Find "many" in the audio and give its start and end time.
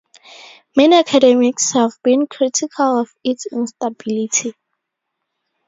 0.75-0.97